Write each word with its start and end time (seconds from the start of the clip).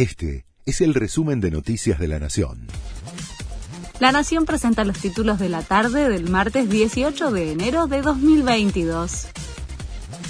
Este 0.00 0.46
es 0.64 0.80
el 0.80 0.94
resumen 0.94 1.42
de 1.42 1.50
Noticias 1.50 1.98
de 1.98 2.08
la 2.08 2.18
Nación. 2.18 2.68
La 3.98 4.12
Nación 4.12 4.46
presenta 4.46 4.82
los 4.84 4.98
títulos 4.98 5.38
de 5.38 5.50
la 5.50 5.60
tarde 5.60 6.08
del 6.08 6.30
martes 6.30 6.70
18 6.70 7.30
de 7.30 7.52
enero 7.52 7.86
de 7.86 8.00
2022. 8.00 9.26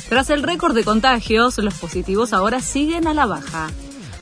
Tras 0.09 0.30
el 0.30 0.43
récord 0.43 0.75
de 0.75 0.83
contagios, 0.83 1.59
los 1.59 1.75
positivos 1.75 2.33
ahora 2.33 2.59
siguen 2.59 3.06
a 3.06 3.14
la 3.14 3.27
baja. 3.27 3.71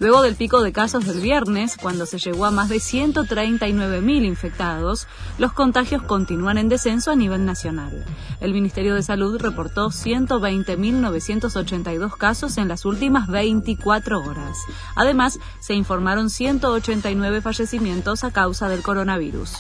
Luego 0.01 0.23
del 0.23 0.37
pico 0.37 0.63
de 0.63 0.73
casos 0.73 1.07
del 1.07 1.21
viernes, 1.21 1.77
cuando 1.77 2.07
se 2.07 2.19
llegó 2.19 2.45
a 2.45 2.53
más 2.53 2.69
de 2.69 2.77
139.000 2.77 4.25
infectados, 4.25 5.09
los 5.39 5.53
contagios 5.53 6.03
continúan 6.03 6.57
en 6.57 6.69
descenso 6.69 7.11
a 7.11 7.17
nivel 7.17 7.45
nacional. 7.45 8.05
El 8.41 8.53
Ministerio 8.53 8.95
de 8.95 9.03
Salud 9.03 9.41
reportó 9.41 9.89
120.982 9.89 12.17
casos 12.17 12.59
en 12.59 12.69
las 12.69 12.85
últimas 12.85 13.27
24 13.27 14.21
horas. 14.21 14.57
Además, 14.95 15.41
se 15.59 15.75
informaron 15.75 16.31
189 16.31 17.41
fallecimientos 17.41 18.23
a 18.23 18.31
causa 18.31 18.69
del 18.69 18.83
coronavirus. 18.83 19.55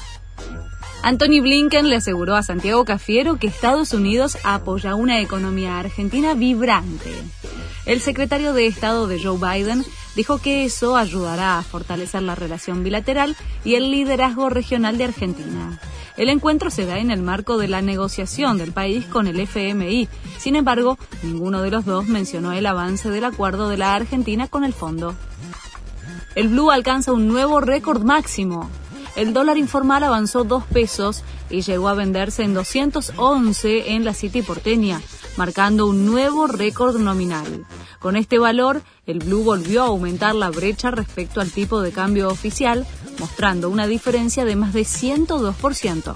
Anthony 1.02 1.40
Blinken 1.40 1.88
le 1.88 1.96
aseguró 1.96 2.36
a 2.36 2.44
Santiago 2.44 2.84
Cafiero 2.84 3.38
que 3.38 3.48
Estados 3.48 3.92
Unidos 3.92 4.38
apoya 4.44 4.94
una 4.94 5.20
economía 5.20 5.80
argentina 5.80 6.34
vibrante. 6.34 7.10
El 7.88 8.02
secretario 8.02 8.52
de 8.52 8.66
Estado 8.66 9.06
de 9.06 9.18
Joe 9.18 9.38
Biden 9.38 9.82
dijo 10.14 10.36
que 10.36 10.66
eso 10.66 10.94
ayudará 10.94 11.58
a 11.58 11.62
fortalecer 11.62 12.20
la 12.20 12.34
relación 12.34 12.84
bilateral 12.84 13.34
y 13.64 13.76
el 13.76 13.90
liderazgo 13.90 14.50
regional 14.50 14.98
de 14.98 15.04
Argentina. 15.04 15.80
El 16.18 16.28
encuentro 16.28 16.68
se 16.68 16.84
da 16.84 16.98
en 16.98 17.10
el 17.10 17.22
marco 17.22 17.56
de 17.56 17.66
la 17.66 17.80
negociación 17.80 18.58
del 18.58 18.72
país 18.72 19.06
con 19.06 19.26
el 19.26 19.40
FMI. 19.40 20.06
Sin 20.36 20.54
embargo, 20.54 20.98
ninguno 21.22 21.62
de 21.62 21.70
los 21.70 21.86
dos 21.86 22.06
mencionó 22.06 22.52
el 22.52 22.66
avance 22.66 23.08
del 23.08 23.24
acuerdo 23.24 23.70
de 23.70 23.78
la 23.78 23.94
Argentina 23.94 24.48
con 24.48 24.64
el 24.64 24.74
fondo. 24.74 25.14
El 26.34 26.48
blue 26.48 26.70
alcanza 26.70 27.14
un 27.14 27.26
nuevo 27.26 27.62
récord 27.62 28.02
máximo. 28.02 28.68
El 29.16 29.32
dólar 29.32 29.56
informal 29.56 30.04
avanzó 30.04 30.44
dos 30.44 30.64
pesos 30.64 31.24
y 31.48 31.62
llegó 31.62 31.88
a 31.88 31.94
venderse 31.94 32.42
en 32.42 32.52
211 32.52 33.94
en 33.94 34.04
la 34.04 34.12
City 34.12 34.42
porteña, 34.42 35.00
marcando 35.38 35.86
un 35.86 36.04
nuevo 36.04 36.48
récord 36.48 36.98
nominal. 36.98 37.64
Con 38.00 38.16
este 38.16 38.38
valor, 38.38 38.82
el 39.06 39.20
blue 39.20 39.44
volvió 39.44 39.84
a 39.84 39.86
aumentar 39.86 40.34
la 40.34 40.50
brecha 40.50 40.90
respecto 40.90 41.40
al 41.40 41.52
tipo 41.52 41.80
de 41.80 41.92
cambio 41.92 42.28
oficial, 42.28 42.84
mostrando 43.20 43.70
una 43.70 43.86
diferencia 43.86 44.44
de 44.44 44.56
más 44.56 44.72
de 44.72 44.82
102%. 44.82 46.12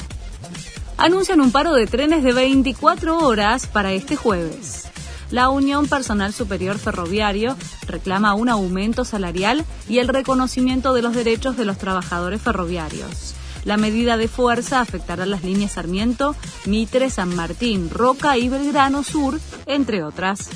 Anuncian 0.97 1.41
un 1.41 1.53
paro 1.53 1.73
de 1.73 1.87
trenes 1.87 2.25
de 2.25 2.33
24 2.33 3.19
horas 3.19 3.69
para 3.69 3.92
este 3.92 4.17
jueves. 4.17 4.89
La 5.31 5.51
Unión 5.51 5.86
Personal 5.86 6.33
Superior 6.33 6.79
Ferroviario 6.79 7.57
reclama 7.86 8.34
un 8.34 8.48
aumento 8.48 9.05
salarial 9.05 9.64
y 9.89 9.98
el 9.98 10.09
reconocimiento 10.09 10.92
de 10.95 11.03
los 11.03 11.14
derechos 11.14 11.57
de 11.57 11.64
los 11.64 11.79
trabajadores 11.79 12.42
ferroviarios. 12.42 13.36
La 13.65 13.77
medida 13.77 14.17
de 14.17 14.29
fuerza 14.29 14.81
afectará 14.81 15.25
las 15.27 15.45
líneas 15.45 15.73
Sarmiento, 15.73 16.35
Mitre, 16.67 17.11
San 17.11 17.35
Martín, 17.35 17.91
Roca 17.91 18.37
y 18.37 18.49
Belgrano 18.49 19.03
Sur, 19.03 19.39
entre 19.67 20.03
otras. 20.03 20.51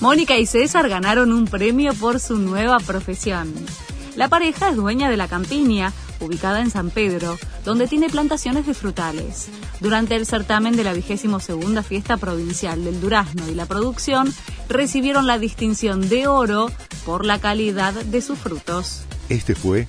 Mónica 0.00 0.36
y 0.36 0.46
César 0.46 0.88
ganaron 0.88 1.32
un 1.32 1.46
premio 1.46 1.94
por 1.94 2.20
su 2.20 2.36
nueva 2.36 2.78
profesión. 2.78 3.54
La 4.16 4.28
pareja 4.28 4.68
es 4.68 4.76
dueña 4.76 5.08
de 5.08 5.16
la 5.16 5.28
Campiña, 5.28 5.92
ubicada 6.20 6.60
en 6.60 6.70
San 6.70 6.90
Pedro, 6.90 7.38
donde 7.64 7.86
tiene 7.88 8.08
plantaciones 8.08 8.66
de 8.66 8.74
frutales. 8.74 9.48
Durante 9.80 10.14
el 10.14 10.26
certamen 10.26 10.76
de 10.76 10.84
la 10.84 10.92
vigésimo 10.92 11.40
segunda 11.40 11.82
fiesta 11.82 12.16
provincial 12.16 12.84
del 12.84 13.00
durazno 13.00 13.48
y 13.48 13.54
la 13.54 13.66
producción, 13.66 14.32
recibieron 14.68 15.26
la 15.26 15.38
distinción 15.38 16.08
de 16.08 16.26
oro 16.26 16.70
por 17.04 17.24
la 17.24 17.40
calidad 17.40 17.92
de 17.94 18.20
sus 18.20 18.38
frutos. 18.38 19.02
Este 19.28 19.54
fue 19.54 19.88